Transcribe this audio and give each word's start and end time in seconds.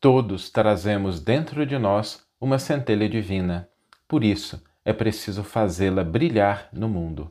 Todos 0.00 0.48
trazemos 0.48 1.20
dentro 1.20 1.66
de 1.66 1.78
nós 1.78 2.22
uma 2.40 2.58
centelha 2.58 3.06
divina. 3.06 3.68
Por 4.08 4.24
isso, 4.24 4.58
é 4.82 4.94
preciso 4.94 5.44
fazê-la 5.44 6.02
brilhar 6.02 6.70
no 6.72 6.88
mundo. 6.88 7.30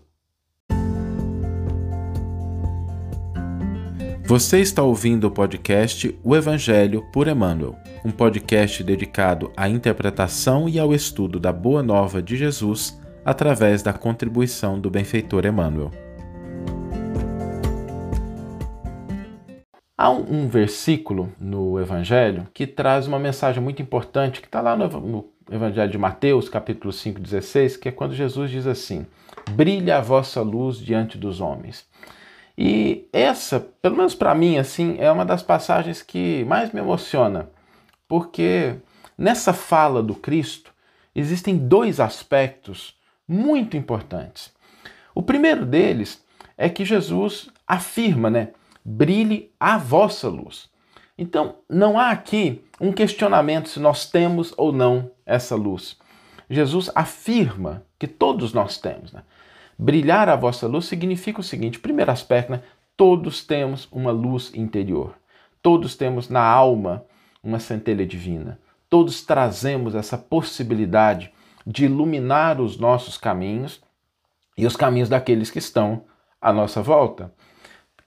Você 4.24 4.60
está 4.60 4.84
ouvindo 4.84 5.26
o 5.26 5.32
podcast 5.32 6.16
O 6.24 6.36
Evangelho 6.36 7.04
por 7.12 7.28
Emmanuel, 7.28 7.76
um 8.06 8.12
podcast 8.12 8.84
dedicado 8.84 9.52
à 9.58 9.68
interpretação 9.68 10.70
e 10.70 10.78
ao 10.78 10.94
estudo 10.94 11.40
da 11.40 11.52
Boa 11.52 11.82
Nova 11.82 12.22
de 12.22 12.38
Jesus 12.38 13.02
através 13.26 13.82
da 13.82 13.94
contribuição 13.94 14.80
do 14.80 14.92
benfeitor 14.92 15.44
Emmanuel. 15.44 15.90
Há 20.02 20.10
um, 20.10 20.44
um, 20.44 20.48
versículo 20.48 21.30
no 21.38 21.78
Evangelho 21.78 22.48
que 22.54 22.66
traz 22.66 23.06
uma 23.06 23.20
mensagem 23.20 23.62
muito 23.62 23.82
importante, 23.82 24.40
que 24.40 24.48
está 24.48 24.62
lá 24.62 24.74
no, 24.74 24.88
no, 24.88 25.26
Evangelho 25.52 25.92
de 25.92 25.98
Mateus, 25.98 26.48
capítulo 26.48 26.94
5, 26.94 27.20
16, 27.20 27.76
que 27.76 27.90
é 27.90 27.92
quando 27.92 28.16
Jesus 28.16 28.50
diz 28.50 28.66
assim: 28.66 29.06
Brilha 29.52 29.98
a 29.98 30.02
vossa 30.02 30.42
luz 30.42 30.78
diante 30.78 31.18
dos 31.18 31.42
homens. 31.42 31.86
E 32.58 33.10
essa, 33.12 33.60
pelo 33.60 33.98
menos 33.98 34.16
para 34.16 34.34
mim, 34.34 34.58
assim, 34.58 34.96
é 35.00 35.12
uma 35.12 35.26
das 35.26 35.44
passagens 35.44 36.02
que 36.02 36.46
mais 36.46 36.72
me 36.72 36.80
emociona, 36.80 37.50
porque 38.08 38.76
nessa 39.18 39.52
fala 39.52 40.02
do 40.02 40.16
Cristo 40.16 40.74
existem 41.14 41.58
dois 41.58 42.00
aspectos 42.00 42.96
muito 43.28 43.76
importantes. 43.76 44.54
O 45.14 45.22
primeiro 45.22 45.66
deles 45.66 46.24
é 46.58 46.70
que 46.70 46.86
Jesus 46.86 47.50
afirma, 47.68 48.30
né? 48.30 48.52
Brilhe 48.90 49.52
a 49.60 49.78
vossa 49.78 50.28
luz. 50.28 50.68
Então, 51.16 51.58
não 51.70 52.00
há 52.00 52.10
aqui 52.10 52.64
um 52.82 52.92
questionamento 52.92 53.70
se 53.70 53.80
nós 53.80 54.10
temos 54.10 54.52
ou 54.58 54.72
não 54.72 55.12
essa 55.26 55.56
luz. 55.56 55.96
Jesus 56.50 56.90
afirma 56.96 57.84
que 58.00 58.08
todos 58.08 58.52
nós 58.52 58.80
temos. 58.80 59.14
Né? 59.14 59.22
Brilhar 59.78 60.28
a 60.28 60.36
vossa 60.36 60.66
luz 60.66 60.86
significa 60.86 61.40
o 61.40 61.44
seguinte: 61.44 61.80
primeiro 61.80 62.12
aspecto, 62.12 62.52
né? 62.52 62.64
todos 62.98 63.46
temos 63.46 63.88
uma 63.92 64.12
luz 64.12 64.52
interior. 64.56 65.14
Todos 65.62 65.96
temos 65.96 66.28
na 66.28 66.42
alma 66.42 67.06
uma 67.44 67.60
centelha 67.60 68.08
divina. 68.08 68.60
Todos 68.90 69.22
trazemos 69.22 69.94
essa 69.94 70.18
possibilidade 70.18 71.32
de 71.68 71.86
iluminar 71.86 72.60
os 72.60 72.80
nossos 72.80 73.18
caminhos 73.18 73.84
e 74.58 74.66
os 74.66 74.76
caminhos 74.76 75.10
daqueles 75.10 75.52
que 75.52 75.60
estão 75.60 76.06
à 76.42 76.52
nossa 76.52 76.82
volta. 76.82 77.32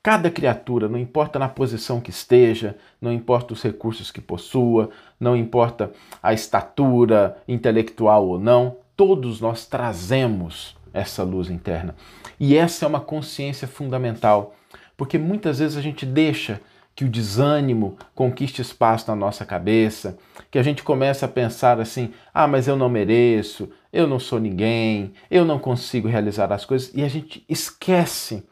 Cada 0.03 0.31
criatura, 0.31 0.89
não 0.89 0.99
importa 0.99 1.39
na 1.39 1.49
posição 1.49 2.01
que 2.01 2.11
esteja, 2.11 2.77
não 3.01 3.13
importa 3.13 3.53
os 3.53 3.63
recursos 3.63 4.11
que 4.11 4.21
possua, 4.21 4.91
não 5.21 5.37
importa 5.37 5.93
a 6.21 6.35
estatura 6.35 7.37
intelectual 7.47 8.27
ou 8.27 8.37
não, 8.37 8.79
todos 8.97 9.41
nós 9.41 9.65
trazemos 9.65 10.77
essa 10.93 11.23
luz 11.23 11.49
interna. 11.49 11.95
E 12.39 12.57
essa 12.57 12.85
é 12.85 12.89
uma 12.89 13.01
consciência 13.01 13.69
fundamental, 13.69 14.57
porque 14.97 15.17
muitas 15.19 15.61
vezes 15.61 15.77
a 15.77 15.81
gente 15.81 16.05
deixa 16.05 16.61
que 16.97 17.05
o 17.05 17.09
desânimo 17.09 17.97
conquiste 18.13 18.61
espaço 18.61 19.09
na 19.09 19.17
nossa 19.17 19.45
cabeça, 19.45 20.19
que 20.51 20.59
a 20.59 20.63
gente 20.65 20.83
começa 20.83 21.27
a 21.27 21.29
pensar 21.29 21.81
assim: 21.81 22.13
ah, 22.35 22.49
mas 22.49 22.67
eu 22.67 22.75
não 22.75 22.89
mereço, 22.89 23.71
eu 23.93 24.09
não 24.09 24.19
sou 24.19 24.41
ninguém, 24.41 25.13
eu 25.31 25.45
não 25.45 25.61
consigo 25.61 26.09
realizar 26.09 26.53
as 26.53 26.65
coisas, 26.65 26.91
e 26.93 27.05
a 27.05 27.09
gente 27.09 27.45
esquece 27.49 28.45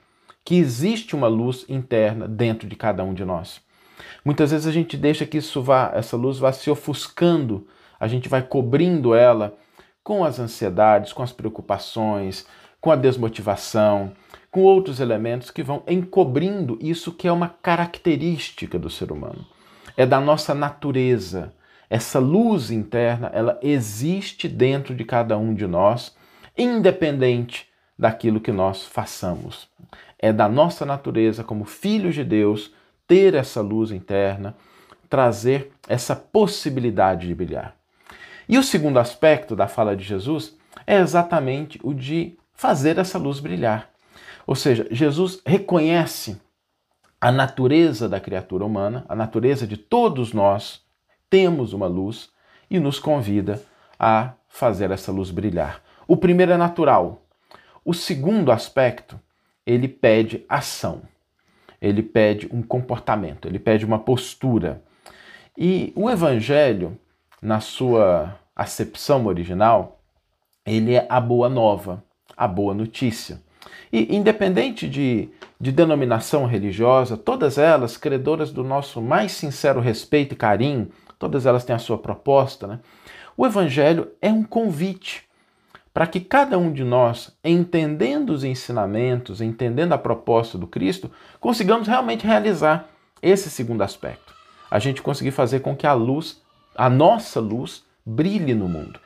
que 0.50 0.58
existe 0.58 1.14
uma 1.14 1.28
luz 1.28 1.64
interna 1.68 2.26
dentro 2.26 2.66
de 2.66 2.74
cada 2.74 3.04
um 3.04 3.14
de 3.14 3.24
nós. 3.24 3.60
Muitas 4.24 4.50
vezes 4.50 4.66
a 4.66 4.72
gente 4.72 4.96
deixa 4.96 5.24
que 5.24 5.38
isso 5.38 5.62
vá, 5.62 5.92
essa 5.94 6.16
luz 6.16 6.40
vá 6.40 6.52
se 6.52 6.68
ofuscando, 6.68 7.68
a 8.00 8.08
gente 8.08 8.28
vai 8.28 8.42
cobrindo 8.42 9.14
ela 9.14 9.56
com 10.02 10.24
as 10.24 10.40
ansiedades, 10.40 11.12
com 11.12 11.22
as 11.22 11.30
preocupações, 11.30 12.44
com 12.80 12.90
a 12.90 12.96
desmotivação, 12.96 14.10
com 14.50 14.62
outros 14.62 14.98
elementos 14.98 15.52
que 15.52 15.62
vão 15.62 15.84
encobrindo 15.86 16.76
isso 16.80 17.12
que 17.12 17.28
é 17.28 17.32
uma 17.32 17.54
característica 17.62 18.76
do 18.76 18.90
ser 18.90 19.12
humano. 19.12 19.46
É 19.96 20.04
da 20.04 20.20
nossa 20.20 20.52
natureza. 20.52 21.52
Essa 21.88 22.18
luz 22.18 22.72
interna, 22.72 23.30
ela 23.32 23.56
existe 23.62 24.48
dentro 24.48 24.96
de 24.96 25.04
cada 25.04 25.38
um 25.38 25.54
de 25.54 25.68
nós, 25.68 26.12
independente 26.58 27.68
daquilo 27.96 28.40
que 28.40 28.50
nós 28.50 28.84
façamos. 28.84 29.68
É 30.20 30.32
da 30.32 30.48
nossa 30.48 30.84
natureza, 30.84 31.42
como 31.42 31.64
filhos 31.64 32.14
de 32.14 32.22
Deus, 32.22 32.72
ter 33.06 33.34
essa 33.34 33.60
luz 33.60 33.90
interna, 33.90 34.54
trazer 35.08 35.72
essa 35.88 36.14
possibilidade 36.14 37.26
de 37.26 37.34
brilhar. 37.34 37.74
E 38.48 38.58
o 38.58 38.62
segundo 38.62 38.98
aspecto 38.98 39.56
da 39.56 39.66
fala 39.66 39.96
de 39.96 40.04
Jesus 40.04 40.56
é 40.86 40.98
exatamente 40.98 41.80
o 41.82 41.94
de 41.94 42.38
fazer 42.52 42.98
essa 42.98 43.18
luz 43.18 43.40
brilhar. 43.40 43.90
Ou 44.46 44.54
seja, 44.54 44.86
Jesus 44.90 45.40
reconhece 45.46 46.40
a 47.20 47.30
natureza 47.30 48.08
da 48.08 48.18
criatura 48.18 48.64
humana, 48.64 49.04
a 49.08 49.14
natureza 49.14 49.66
de 49.66 49.76
todos 49.76 50.32
nós, 50.32 50.82
temos 51.28 51.72
uma 51.72 51.86
luz 51.86 52.30
e 52.70 52.80
nos 52.80 52.98
convida 52.98 53.62
a 53.98 54.32
fazer 54.48 54.90
essa 54.90 55.12
luz 55.12 55.30
brilhar. 55.30 55.82
O 56.08 56.16
primeiro 56.16 56.52
é 56.52 56.56
natural, 56.56 57.22
o 57.84 57.94
segundo 57.94 58.50
aspecto, 58.50 59.20
ele 59.70 59.86
pede 59.86 60.44
ação, 60.48 61.02
ele 61.80 62.02
pede 62.02 62.48
um 62.52 62.60
comportamento, 62.60 63.46
ele 63.46 63.58
pede 63.58 63.84
uma 63.84 64.00
postura. 64.00 64.82
E 65.56 65.92
o 65.94 66.10
Evangelho, 66.10 66.98
na 67.40 67.60
sua 67.60 68.36
acepção 68.54 69.26
original, 69.26 70.00
ele 70.66 70.94
é 70.94 71.06
a 71.08 71.20
boa 71.20 71.48
nova, 71.48 72.02
a 72.36 72.48
boa 72.48 72.74
notícia. 72.74 73.40
E 73.92 74.14
independente 74.14 74.88
de, 74.88 75.28
de 75.60 75.70
denominação 75.70 76.46
religiosa, 76.46 77.16
todas 77.16 77.56
elas 77.56 77.96
credoras 77.96 78.50
do 78.50 78.64
nosso 78.64 79.00
mais 79.00 79.30
sincero 79.32 79.80
respeito 79.80 80.32
e 80.32 80.36
carinho, 80.36 80.90
todas 81.16 81.46
elas 81.46 81.64
têm 81.64 81.76
a 81.76 81.78
sua 81.78 81.96
proposta, 81.96 82.66
né? 82.66 82.80
O 83.36 83.46
Evangelho 83.46 84.10
é 84.20 84.32
um 84.32 84.42
convite 84.42 85.29
para 85.92 86.06
que 86.06 86.20
cada 86.20 86.56
um 86.56 86.72
de 86.72 86.84
nós, 86.84 87.36
entendendo 87.42 88.30
os 88.30 88.44
ensinamentos, 88.44 89.40
entendendo 89.40 89.92
a 89.92 89.98
proposta 89.98 90.56
do 90.56 90.66
Cristo, 90.66 91.10
consigamos 91.40 91.88
realmente 91.88 92.26
realizar 92.26 92.88
esse 93.20 93.50
segundo 93.50 93.82
aspecto. 93.82 94.32
A 94.70 94.78
gente 94.78 95.02
conseguir 95.02 95.32
fazer 95.32 95.60
com 95.60 95.76
que 95.76 95.86
a 95.86 95.92
luz, 95.92 96.40
a 96.76 96.88
nossa 96.88 97.40
luz, 97.40 97.84
brilhe 98.06 98.54
no 98.54 98.68
mundo. 98.68 99.00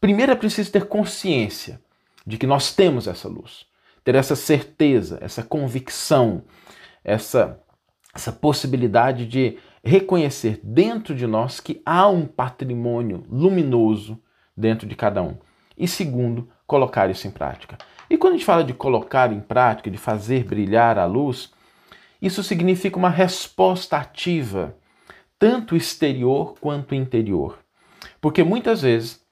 Primeiro 0.00 0.32
é 0.32 0.34
preciso 0.34 0.72
ter 0.72 0.86
consciência 0.86 1.80
de 2.26 2.38
que 2.38 2.46
nós 2.46 2.74
temos 2.74 3.06
essa 3.06 3.28
luz, 3.28 3.66
ter 4.02 4.14
essa 4.14 4.34
certeza, 4.34 5.18
essa 5.20 5.42
convicção, 5.42 6.42
essa, 7.04 7.60
essa 8.14 8.32
possibilidade 8.32 9.26
de 9.26 9.58
reconhecer 9.84 10.58
dentro 10.62 11.14
de 11.14 11.26
nós 11.26 11.60
que 11.60 11.82
há 11.84 12.08
um 12.08 12.24
patrimônio 12.24 13.26
luminoso 13.30 14.18
dentro 14.56 14.88
de 14.88 14.96
cada 14.96 15.22
um 15.22 15.36
e 15.76 15.88
segundo, 15.88 16.48
colocar 16.66 17.10
isso 17.10 17.26
em 17.26 17.30
prática. 17.30 17.78
E 18.08 18.16
quando 18.16 18.34
a 18.34 18.36
gente 18.36 18.46
fala 18.46 18.64
de 18.64 18.72
colocar 18.72 19.32
em 19.32 19.40
prática, 19.40 19.90
de 19.90 19.98
fazer 19.98 20.44
brilhar 20.44 20.98
a 20.98 21.04
luz, 21.04 21.52
isso 22.20 22.42
significa 22.42 22.98
uma 22.98 23.10
resposta 23.10 23.96
ativa, 23.96 24.76
tanto 25.38 25.76
exterior 25.76 26.54
quanto 26.60 26.94
interior. 26.94 27.58
Porque 28.20 28.42
muitas 28.42 28.82
vezes 28.82 29.24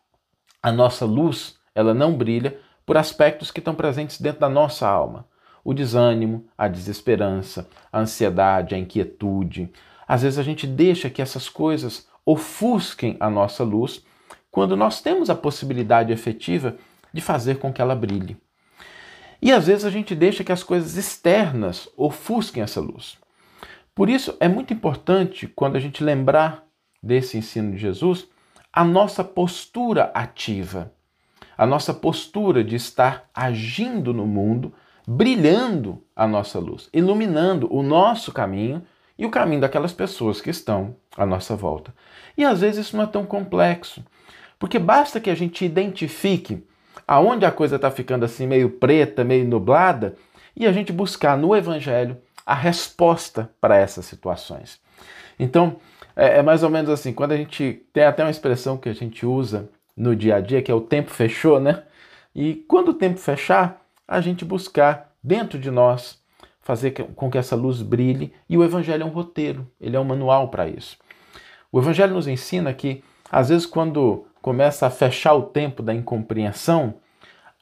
a 0.62 0.70
nossa 0.70 1.04
luz, 1.04 1.56
ela 1.74 1.92
não 1.92 2.14
brilha 2.14 2.58
por 2.86 2.96
aspectos 2.96 3.50
que 3.50 3.60
estão 3.60 3.74
presentes 3.74 4.20
dentro 4.20 4.40
da 4.40 4.48
nossa 4.48 4.86
alma. 4.88 5.26
O 5.64 5.72
desânimo, 5.72 6.46
a 6.56 6.68
desesperança, 6.68 7.68
a 7.92 8.00
ansiedade, 8.00 8.74
a 8.74 8.78
inquietude. 8.78 9.72
Às 10.06 10.22
vezes 10.22 10.38
a 10.38 10.42
gente 10.42 10.66
deixa 10.66 11.08
que 11.08 11.22
essas 11.22 11.48
coisas 11.48 12.06
ofusquem 12.24 13.16
a 13.18 13.30
nossa 13.30 13.64
luz 13.64 14.04
quando 14.52 14.76
nós 14.76 15.00
temos 15.00 15.30
a 15.30 15.34
possibilidade 15.34 16.12
efetiva 16.12 16.76
de 17.12 17.20
fazer 17.20 17.58
com 17.58 17.72
que 17.72 17.80
ela 17.80 17.96
brilhe. 17.96 18.36
E 19.40 19.50
às 19.50 19.66
vezes 19.66 19.84
a 19.84 19.90
gente 19.90 20.14
deixa 20.14 20.44
que 20.44 20.52
as 20.52 20.62
coisas 20.62 20.96
externas 20.96 21.88
ofusquem 21.96 22.62
essa 22.62 22.80
luz. 22.80 23.18
Por 23.94 24.08
isso 24.08 24.36
é 24.38 24.46
muito 24.46 24.72
importante, 24.72 25.48
quando 25.48 25.76
a 25.76 25.80
gente 25.80 26.04
lembrar 26.04 26.64
desse 27.02 27.36
ensino 27.36 27.72
de 27.72 27.78
Jesus, 27.78 28.28
a 28.72 28.84
nossa 28.84 29.24
postura 29.24 30.12
ativa, 30.14 30.92
a 31.56 31.66
nossa 31.66 31.92
postura 31.92 32.62
de 32.62 32.76
estar 32.76 33.28
agindo 33.34 34.14
no 34.14 34.26
mundo, 34.26 34.72
brilhando 35.06 36.02
a 36.14 36.26
nossa 36.26 36.58
luz, 36.58 36.88
iluminando 36.92 37.68
o 37.74 37.82
nosso 37.82 38.32
caminho 38.32 38.82
e 39.18 39.26
o 39.26 39.30
caminho 39.30 39.60
daquelas 39.60 39.92
pessoas 39.92 40.40
que 40.40 40.50
estão 40.50 40.96
à 41.16 41.26
nossa 41.26 41.56
volta. 41.56 41.92
E 42.36 42.44
às 42.44 42.60
vezes 42.60 42.86
isso 42.86 42.96
não 42.96 43.04
é 43.04 43.08
tão 43.08 43.26
complexo. 43.26 44.02
Porque 44.62 44.78
basta 44.78 45.18
que 45.18 45.28
a 45.28 45.34
gente 45.34 45.64
identifique 45.64 46.64
aonde 47.04 47.44
a 47.44 47.50
coisa 47.50 47.74
está 47.74 47.90
ficando 47.90 48.24
assim 48.24 48.46
meio 48.46 48.70
preta, 48.70 49.24
meio 49.24 49.44
nublada, 49.44 50.14
e 50.54 50.68
a 50.68 50.72
gente 50.72 50.92
buscar 50.92 51.36
no 51.36 51.56
Evangelho 51.56 52.16
a 52.46 52.54
resposta 52.54 53.50
para 53.60 53.76
essas 53.76 54.04
situações. 54.04 54.80
Então, 55.36 55.80
É, 56.14 56.38
é, 56.38 56.42
mais 56.42 56.62
ou 56.62 56.68
menos 56.68 56.90
assim, 56.90 57.10
quando 57.10 57.32
a 57.32 57.36
gente 57.38 57.82
tem 57.90 58.04
até 58.04 58.22
uma 58.22 58.30
expressão 58.30 58.76
que 58.76 58.90
a 58.90 58.92
gente 58.92 59.24
usa 59.24 59.70
no 59.96 60.14
dia 60.14 60.36
a 60.36 60.40
dia, 60.40 60.60
que 60.60 60.70
é 60.70 60.74
o 60.74 60.80
tempo 60.82 61.10
fechou, 61.10 61.58
né? 61.58 61.84
E 62.34 62.54
quando 62.68 62.88
o 62.88 62.94
tempo 62.94 63.18
fechar, 63.18 63.80
a 64.06 64.20
gente 64.20 64.44
buscar 64.44 65.10
dentro 65.22 65.58
de 65.58 65.70
nós 65.70 66.22
fazer 66.60 66.90
com 67.16 67.30
que 67.30 67.38
essa 67.38 67.56
luz 67.56 67.80
brilhe, 67.80 68.30
e 68.46 68.58
o 68.58 68.62
evangelho 68.62 69.02
é 69.02 69.06
um 69.06 69.08
roteiro, 69.08 69.66
ele 69.80 69.96
é 69.96 70.00
um 70.00 70.04
manual 70.04 70.48
para 70.48 70.68
isso. 70.68 70.98
O 71.72 71.78
evangelho 71.80 72.12
nos 72.12 72.28
ensina 72.28 72.74
que 72.74 73.02
às 73.30 73.48
vezes 73.48 73.64
quando 73.64 74.26
começa 74.42 74.86
a 74.86 74.90
fechar 74.90 75.34
o 75.34 75.44
tempo 75.44 75.82
da 75.82 75.94
incompreensão, 75.94 76.96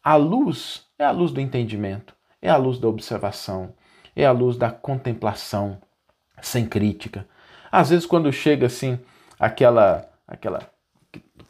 a 0.02 0.16
luz 0.16 0.86
é 0.98 1.04
a 1.04 1.10
luz 1.10 1.30
do 1.30 1.40
entendimento, 1.40 2.14
é 2.40 2.48
a 2.48 2.56
luz 2.56 2.78
da 2.78 2.88
observação, 2.88 3.74
é 4.16 4.24
a 4.24 4.32
luz 4.32 4.56
da 4.56 4.70
contemplação 4.70 5.78
sem 6.40 6.66
crítica. 6.66 7.26
Às 7.70 7.90
vezes 7.90 8.06
quando 8.06 8.32
chega 8.32 8.66
assim 8.66 8.98
aquela 9.38 10.08
aquela 10.26 10.70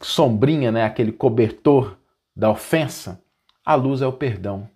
sombrinha, 0.01 0.71
né, 0.71 0.83
aquele 0.83 1.11
cobertor 1.11 1.97
da 2.35 2.49
ofensa, 2.49 3.21
a 3.65 3.75
luz 3.75 4.01
é 4.01 4.07
o 4.07 4.13
perdão. 4.13 4.67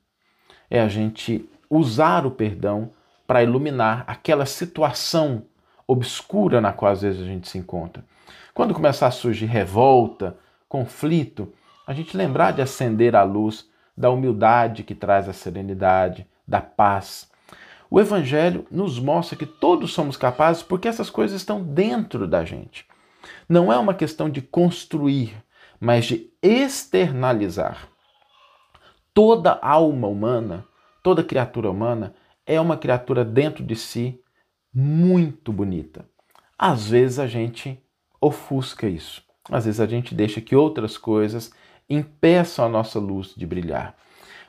É 0.69 0.79
a 0.79 0.87
gente 0.87 1.49
usar 1.69 2.25
o 2.25 2.31
perdão 2.31 2.91
para 3.27 3.43
iluminar 3.43 4.03
aquela 4.07 4.45
situação 4.45 5.43
obscura 5.87 6.59
na 6.59 6.73
qual 6.73 6.91
às 6.91 7.01
vezes 7.01 7.21
a 7.21 7.25
gente 7.25 7.47
se 7.47 7.57
encontra. 7.57 8.03
Quando 8.53 8.73
começar 8.73 9.07
a 9.07 9.11
surgir 9.11 9.45
revolta, 9.45 10.37
conflito, 10.67 11.53
a 11.85 11.93
gente 11.93 12.17
lembrar 12.17 12.51
de 12.51 12.61
acender 12.61 13.15
a 13.15 13.23
luz 13.23 13.69
da 13.95 14.09
humildade 14.09 14.83
que 14.83 14.95
traz 14.95 15.29
a 15.29 15.33
serenidade, 15.33 16.27
da 16.47 16.61
paz. 16.61 17.29
O 17.89 17.99
Evangelho 17.99 18.65
nos 18.69 18.99
mostra 18.99 19.37
que 19.37 19.45
todos 19.45 19.93
somos 19.93 20.17
capazes 20.17 20.63
porque 20.63 20.87
essas 20.87 21.09
coisas 21.09 21.39
estão 21.39 21.61
dentro 21.61 22.27
da 22.27 22.43
gente. 22.43 22.85
Não 23.47 23.71
é 23.71 23.77
uma 23.77 23.93
questão 23.93 24.29
de 24.29 24.41
construir, 24.41 25.35
mas 25.79 26.05
de 26.05 26.29
externalizar. 26.41 27.87
Toda 29.13 29.59
alma 29.61 30.07
humana, 30.07 30.65
toda 31.01 31.23
criatura 31.23 31.69
humana 31.69 32.13
é 32.45 32.59
uma 32.59 32.75
criatura 32.75 33.23
dentro 33.23 33.63
de 33.63 33.75
si 33.75 34.19
muito 34.75 35.53
bonita. 35.53 36.05
Às 36.59 36.89
vezes 36.89 37.17
a 37.17 37.27
gente 37.27 37.81
ofusca 38.19 38.87
isso. 38.87 39.23
Às 39.49 39.63
vezes 39.65 39.79
a 39.79 39.85
gente 39.85 40.13
deixa 40.13 40.41
que 40.41 40.55
outras 40.55 40.97
coisas 40.97 41.51
impeçam 41.89 42.65
a 42.65 42.69
nossa 42.69 42.99
luz 42.99 43.33
de 43.35 43.45
brilhar. 43.45 43.95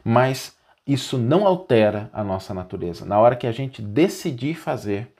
Mas 0.04 0.56
isso 0.84 1.16
não 1.16 1.46
altera 1.46 2.10
a 2.12 2.24
nossa 2.24 2.52
natureza. 2.52 3.04
Na 3.04 3.20
hora 3.20 3.36
que 3.36 3.46
a 3.46 3.52
gente 3.52 3.80
decidir 3.80 4.54
fazer 4.54 5.12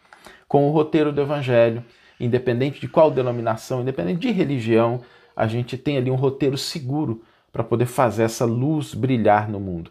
com 0.49 0.69
o 0.69 0.73
roteiro 0.73 1.13
do 1.13 1.21
Evangelho, 1.21 1.85
independente 2.19 2.81
de 2.81 2.89
qual 2.89 3.11
denominação, 3.11 3.83
independente 3.83 4.21
de 4.21 4.33
religião, 4.33 5.03
a 5.37 5.47
gente 5.47 5.77
tem 5.77 5.99
ali 5.99 6.11
um 6.11 6.17
roteiro 6.17 6.57
seguro 6.57 7.23
para 7.53 7.63
poder 7.63 7.87
fazer 7.87 8.25
essa 8.25 8.45
luz 8.45 8.95
brilhar 8.95 9.49
no 9.49 9.61
mundo. 9.61 9.91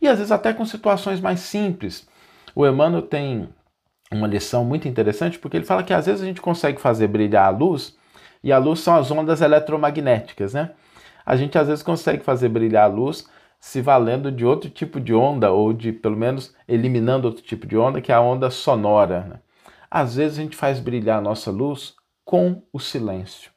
E 0.00 0.08
às 0.08 0.18
vezes 0.18 0.32
até 0.32 0.52
com 0.52 0.64
situações 0.64 1.20
mais 1.20 1.40
simples. 1.40 2.08
O 2.54 2.66
Emmanuel 2.66 3.02
tem 3.02 3.48
uma 4.10 4.26
lição 4.26 4.64
muito 4.64 4.86
interessante 4.88 5.38
porque 5.38 5.56
ele 5.56 5.64
fala 5.64 5.82
que 5.82 5.92
às 5.92 6.06
vezes 6.06 6.22
a 6.22 6.26
gente 6.26 6.40
consegue 6.40 6.80
fazer 6.80 7.08
brilhar 7.08 7.46
a 7.46 7.50
luz 7.50 7.96
e 8.42 8.52
a 8.52 8.58
luz 8.58 8.80
são 8.80 8.96
as 8.96 9.10
ondas 9.10 9.40
eletromagnéticas, 9.40 10.54
né? 10.54 10.70
A 11.24 11.34
gente 11.34 11.58
às 11.58 11.66
vezes 11.66 11.82
consegue 11.82 12.22
fazer 12.22 12.48
brilhar 12.48 12.84
a 12.84 12.92
luz 12.92 13.28
se 13.58 13.80
valendo 13.80 14.30
de 14.30 14.44
outro 14.46 14.70
tipo 14.70 15.00
de 15.00 15.12
onda 15.12 15.50
ou 15.50 15.72
de 15.72 15.92
pelo 15.92 16.16
menos 16.16 16.54
eliminando 16.68 17.26
outro 17.26 17.42
tipo 17.42 17.66
de 17.66 17.76
onda 17.76 18.00
que 18.00 18.12
é 18.12 18.14
a 18.14 18.20
onda 18.20 18.48
sonora. 18.48 19.22
Né? 19.22 19.40
Às 19.90 20.14
vezes 20.14 20.38
a 20.38 20.42
gente 20.42 20.56
faz 20.56 20.78
brilhar 20.78 21.18
a 21.18 21.22
nossa 21.22 21.50
luz 21.50 21.94
com 22.24 22.62
o 22.72 22.78
silêncio, 22.78 23.50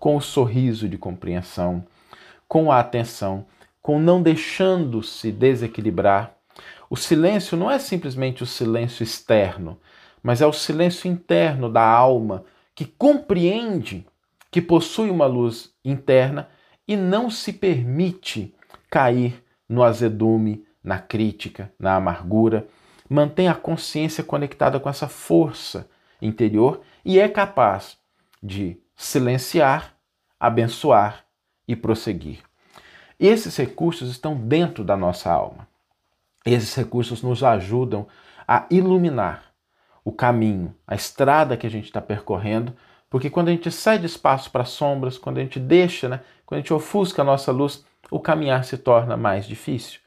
com 0.00 0.16
o 0.16 0.20
sorriso 0.20 0.88
de 0.88 0.98
compreensão, 0.98 1.84
com 2.48 2.72
a 2.72 2.80
atenção, 2.80 3.46
com 3.80 4.00
não 4.00 4.20
deixando 4.20 5.02
se 5.02 5.30
desequilibrar. 5.30 6.34
O 6.92 6.96
silêncio 6.96 7.56
não 7.56 7.70
é 7.70 7.78
simplesmente 7.78 8.42
o 8.42 8.46
silêncio 8.46 9.02
externo, 9.02 9.80
mas 10.22 10.42
é 10.42 10.46
o 10.46 10.52
silêncio 10.52 11.10
interno 11.10 11.72
da 11.72 11.82
alma 11.82 12.44
que 12.74 12.84
compreende 12.84 14.06
que 14.50 14.60
possui 14.60 15.08
uma 15.08 15.24
luz 15.24 15.72
interna 15.82 16.50
e 16.86 16.94
não 16.94 17.30
se 17.30 17.50
permite 17.50 18.54
cair 18.90 19.42
no 19.66 19.82
azedume, 19.82 20.66
na 20.84 20.98
crítica, 20.98 21.72
na 21.78 21.96
amargura. 21.96 22.68
Mantém 23.08 23.48
a 23.48 23.54
consciência 23.54 24.22
conectada 24.22 24.78
com 24.78 24.90
essa 24.90 25.08
força 25.08 25.88
interior 26.20 26.82
e 27.02 27.18
é 27.18 27.26
capaz 27.26 27.96
de 28.42 28.76
silenciar, 28.94 29.96
abençoar 30.38 31.24
e 31.66 31.74
prosseguir. 31.74 32.40
Esses 33.18 33.56
recursos 33.56 34.10
estão 34.10 34.36
dentro 34.36 34.84
da 34.84 34.94
nossa 34.94 35.32
alma. 35.32 35.71
Esses 36.44 36.74
recursos 36.74 37.22
nos 37.22 37.42
ajudam 37.44 38.06
a 38.46 38.66
iluminar 38.70 39.52
o 40.04 40.10
caminho, 40.10 40.74
a 40.86 40.94
estrada 40.94 41.56
que 41.56 41.66
a 41.66 41.70
gente 41.70 41.84
está 41.84 42.00
percorrendo, 42.00 42.74
porque 43.08 43.30
quando 43.30 43.48
a 43.48 43.52
gente 43.52 43.70
cede 43.70 44.06
espaço 44.06 44.50
para 44.50 44.64
sombras, 44.64 45.18
quando 45.18 45.38
a 45.38 45.42
gente 45.42 45.60
deixa, 45.60 46.08
né, 46.08 46.20
quando 46.44 46.58
a 46.58 46.60
gente 46.60 46.72
ofusca 46.74 47.22
a 47.22 47.24
nossa 47.24 47.52
luz, 47.52 47.84
o 48.10 48.18
caminhar 48.18 48.64
se 48.64 48.76
torna 48.76 49.16
mais 49.16 49.46
difícil. 49.46 50.00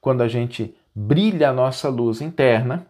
Quando 0.00 0.22
a 0.22 0.28
gente 0.28 0.74
brilha 0.94 1.50
a 1.50 1.52
nossa 1.52 1.88
luz 1.88 2.20
interna, 2.20 2.86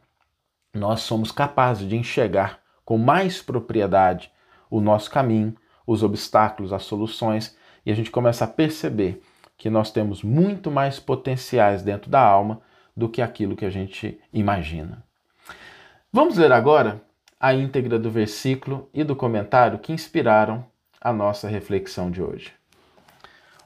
nós 0.75 1.01
somos 1.01 1.31
capazes 1.31 1.89
de 1.89 1.97
enxergar 1.97 2.61
com 2.85 2.97
mais 2.97 3.43
propriedade 3.43 4.31
o 4.71 4.81
nosso 4.81 5.11
caminho, 5.11 5.55
os 5.87 6.03
obstáculos, 6.03 6.73
as 6.73 6.85
soluções, 6.85 7.57
e 7.85 7.91
a 7.91 7.95
gente 7.95 8.11
começa 8.11 8.45
a 8.45 8.49
perceber 8.49 9.23
que 9.59 9.69
nós 9.69 9.91
temos 9.91 10.23
muito 10.23 10.71
mais 10.71 10.99
potenciais 10.99 11.83
dentro 11.83 12.11
da 12.11 12.21
alma 12.21 12.61
do 12.97 13.09
que 13.09 13.23
aquilo 13.23 13.57
que 13.57 13.65
a 13.65 13.71
gente 13.71 14.21
imagina. 14.33 15.05
Vamos 16.13 16.37
ler 16.37 16.53
agora 16.53 17.03
a 17.41 17.55
íntegra 17.55 17.99
do 17.99 18.11
versículo 18.11 18.89
e 18.93 19.03
do 19.03 19.17
comentário 19.17 19.79
que 19.79 19.93
inspiraram 19.93 20.65
a 21.01 21.13
nossa 21.13 21.49
reflexão 21.49 22.11
de 22.11 22.23
hoje. 22.23 22.53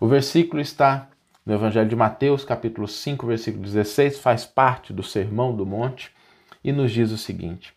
O 0.00 0.06
versículo 0.06 0.60
está 0.60 1.08
no 1.44 1.54
Evangelho 1.54 1.88
de 1.88 1.96
Mateus, 1.96 2.44
capítulo 2.44 2.88
5, 2.88 3.26
versículo 3.26 3.62
16, 3.62 4.18
faz 4.18 4.46
parte 4.46 4.92
do 4.92 5.02
Sermão 5.02 5.54
do 5.54 5.66
Monte 5.66 6.10
e 6.62 6.72
nos 6.72 6.92
diz 6.92 7.10
o 7.10 7.18
seguinte: 7.18 7.74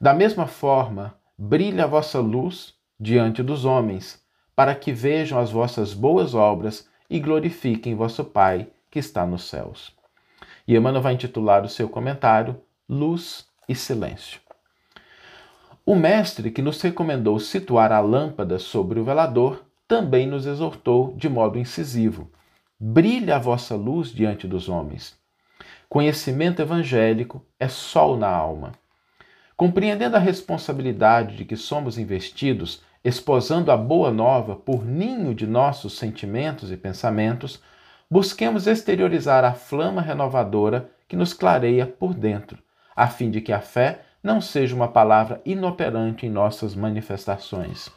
Da 0.00 0.14
mesma 0.14 0.46
forma, 0.46 1.14
brilha 1.36 1.84
a 1.84 1.88
vossa 1.88 2.20
luz 2.20 2.74
diante 2.98 3.42
dos 3.42 3.64
homens, 3.64 4.22
para 4.54 4.74
que 4.74 4.92
vejam 4.92 5.38
as 5.38 5.50
vossas 5.50 5.92
boas 5.92 6.34
obras 6.34 6.88
e 7.08 7.18
glorifiquem 7.18 7.94
vosso 7.94 8.24
Pai 8.24 8.68
que 8.90 8.98
está 8.98 9.26
nos 9.26 9.44
céus. 9.44 9.95
E 10.66 10.76
Emmanuel 10.76 11.02
vai 11.02 11.14
intitular 11.14 11.64
o 11.64 11.68
seu 11.68 11.88
comentário 11.88 12.60
Luz 12.88 13.46
e 13.68 13.74
silêncio. 13.74 14.40
O 15.84 15.94
mestre 15.94 16.50
que 16.50 16.62
nos 16.62 16.80
recomendou 16.80 17.38
situar 17.38 17.92
a 17.92 18.00
lâmpada 18.00 18.58
sobre 18.58 18.98
o 18.98 19.04
velador 19.04 19.64
também 19.86 20.26
nos 20.26 20.46
exortou 20.46 21.14
de 21.16 21.28
modo 21.28 21.58
incisivo: 21.58 22.30
brilha 22.78 23.36
a 23.36 23.38
vossa 23.38 23.76
luz 23.76 24.10
diante 24.10 24.48
dos 24.48 24.68
homens. 24.68 25.16
Conhecimento 25.88 26.60
evangélico 26.60 27.44
é 27.58 27.68
sol 27.68 28.16
na 28.16 28.28
alma. 28.28 28.72
Compreendendo 29.56 30.16
a 30.16 30.20
responsabilidade 30.20 31.36
de 31.36 31.44
que 31.44 31.56
somos 31.56 31.98
investidos, 31.98 32.82
esposando 33.04 33.70
a 33.70 33.76
boa 33.76 34.10
nova 34.10 34.56
por 34.56 34.84
ninho 34.84 35.32
de 35.34 35.46
nossos 35.46 35.96
sentimentos 35.96 36.72
e 36.72 36.76
pensamentos, 36.76 37.62
busquemos 38.10 38.66
exteriorizar 38.66 39.44
a 39.44 39.54
flama 39.54 40.00
renovadora 40.00 40.90
que 41.08 41.16
nos 41.16 41.32
clareia 41.32 41.86
por 41.86 42.14
dentro 42.14 42.64
a 42.96 43.06
fim 43.06 43.30
de 43.30 43.42
que 43.42 43.52
a 43.52 43.60
fé 43.60 44.00
não 44.22 44.40
seja 44.40 44.74
uma 44.74 44.88
palavra 44.88 45.42
inoperante 45.44 46.24
em 46.24 46.30
nossas 46.30 46.74
manifestações. 46.74 47.90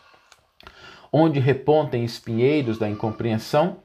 Onde 1.11 1.39
repontem 1.39 2.03
espinheiros 2.03 2.77
da 2.77 2.87
incompreensão, 2.87 3.77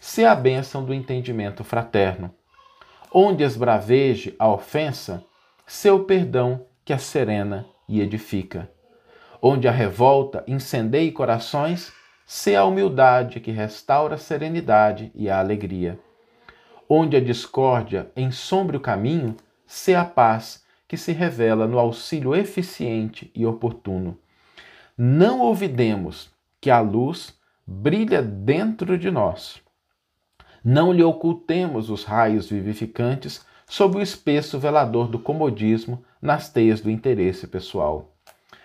se 0.00 0.24
a 0.24 0.34
bênção 0.34 0.82
do 0.82 0.94
entendimento 0.94 1.62
fraterno. 1.62 2.34
Onde 3.12 3.44
esbraveje 3.44 4.34
a 4.38 4.48
ofensa, 4.48 5.22
seu 5.66 6.04
perdão 6.04 6.64
que 6.84 6.92
a 6.92 6.98
serena 6.98 7.66
e 7.86 8.00
edifica. 8.00 8.68
Onde 9.40 9.68
a 9.68 9.70
revolta 9.70 10.42
incendeie 10.48 11.12
corações, 11.12 11.92
se 12.26 12.54
a 12.56 12.64
humildade 12.64 13.40
que 13.40 13.50
restaura 13.50 14.14
a 14.14 14.18
serenidade 14.18 15.10
e 15.14 15.28
a 15.28 15.38
alegria. 15.38 15.98
Onde 16.88 17.16
a 17.16 17.20
discórdia 17.20 18.10
ensombre 18.16 18.76
o 18.76 18.80
caminho, 18.80 19.36
se 19.66 19.94
a 19.94 20.04
paz 20.04 20.64
que 20.86 20.96
se 20.96 21.12
revela 21.12 21.66
no 21.66 21.78
auxílio 21.78 22.34
eficiente 22.34 23.30
e 23.34 23.46
oportuno. 23.46 24.18
Não 24.96 25.40
ouvidemos 25.40 26.30
que 26.60 26.70
a 26.70 26.80
luz 26.80 27.34
brilha 27.66 28.22
dentro 28.22 28.98
de 28.98 29.10
nós. 29.10 29.62
Não 30.62 30.92
lhe 30.92 31.02
ocultemos 31.02 31.88
os 31.88 32.04
raios 32.04 32.50
vivificantes 32.50 33.44
sob 33.66 33.96
o 33.96 34.02
espesso 34.02 34.58
velador 34.58 35.08
do 35.08 35.18
comodismo 35.18 36.04
nas 36.20 36.50
teias 36.50 36.80
do 36.80 36.90
interesse 36.90 37.46
pessoal. 37.46 38.14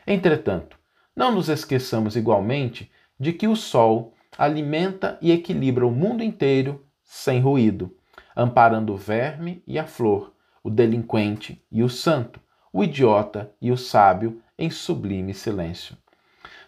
Entretanto, 0.06 0.78
Não 1.16 1.32
nos 1.32 1.50
esqueçamos 1.50 2.16
igualmente 2.16 2.92
de 3.20 3.34
que 3.34 3.48
o 3.48 3.56
Sol 3.56 4.14
alimenta 4.38 5.18
e 5.22 5.32
equilibra 5.32 5.86
o 5.86 5.92
mundo 5.92 6.24
inteiro 6.24 6.86
sem 7.04 7.40
ruído, 7.40 7.96
amparando 8.36 8.94
o 8.94 8.98
verme 8.98 9.64
e 9.66 9.80
a 9.80 9.88
flor, 9.88 10.34
o 10.64 10.70
delinquente 10.70 11.64
e 11.72 11.82
o 11.82 11.90
santo, 11.90 12.40
o 12.72 12.84
idiota 12.84 13.52
e 13.62 13.72
o 13.72 13.78
sábio 13.78 14.42
em 14.58 14.70
sublime 14.70 15.34
silêncio. 15.34 15.98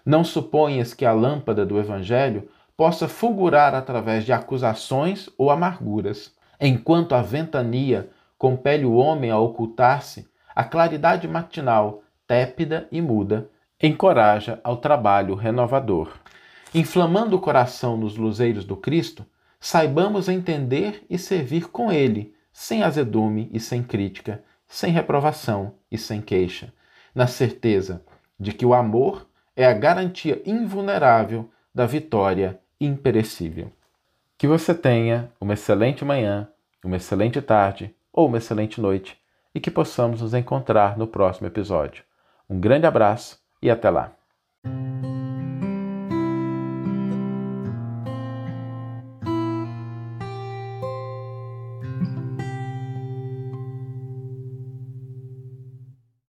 Não 0.06 0.24
suponhas 0.24 0.94
que 0.94 1.06
a 1.06 1.12
lâmpada 1.12 1.66
do 1.66 1.78
Evangelho 1.78 2.50
possa 2.76 3.08
fulgurar 3.08 3.76
através 3.76 4.24
de 4.26 4.32
acusações 4.32 5.30
ou 5.38 5.52
amarguras. 5.52 6.34
Enquanto 6.60 7.14
a 7.14 7.22
ventania 7.22 8.10
compele 8.38 8.86
o 8.86 8.96
homem 8.96 9.30
a 9.30 9.38
ocultar-se, 9.38 10.28
a 10.56 10.64
claridade 10.64 11.28
matinal, 11.28 12.02
tépida 12.26 12.88
e 12.92 13.02
muda, 13.02 13.50
encoraja 13.82 14.60
ao 14.64 14.78
trabalho 14.78 15.36
renovador. 15.36 16.14
Inflamando 16.74 17.36
o 17.36 17.40
coração 17.40 17.98
nos 17.98 18.16
luzeiros 18.16 18.64
do 18.64 18.78
Cristo, 18.78 19.26
saibamos 19.60 20.30
entender 20.30 21.04
e 21.10 21.18
servir 21.18 21.70
com 21.70 21.92
Ele, 21.92 22.34
sem 22.54 22.84
azedume 22.84 23.50
e 23.52 23.60
sem 23.60 23.84
crítica, 23.84 24.44
sem 24.68 24.92
reprovação 24.92 25.74
e 25.92 25.98
sem 25.98 26.22
queixa, 26.22 26.72
na 27.14 27.26
certeza 27.26 28.04
de 28.40 28.54
que 28.54 28.66
o 28.66 28.74
amor 28.74 29.28
é 29.56 29.66
a 29.66 29.74
garantia 29.74 30.42
invulnerável 30.46 31.50
da 31.74 31.86
vitória 31.86 32.60
imperecível. 32.80 33.72
Que 34.38 34.48
você 34.48 34.74
tenha 34.74 35.32
uma 35.42 35.54
excelente 35.54 36.06
manhã, 36.06 36.48
uma 36.84 36.96
excelente 36.96 37.42
tarde 37.42 37.94
ou 38.14 38.28
uma 38.28 38.38
excelente 38.38 38.80
noite 38.80 39.18
e 39.54 39.60
que 39.60 39.72
possamos 39.72 40.22
nos 40.22 40.34
encontrar 40.34 40.98
no 40.98 41.08
próximo 41.08 41.48
episódio. 41.48 42.04
Um 42.50 42.60
grande 42.60 42.86
abraço 42.86 43.40
e 43.62 43.70
até 43.70 43.90
lá! 43.90 44.14